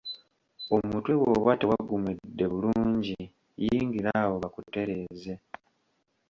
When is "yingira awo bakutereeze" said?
3.63-5.33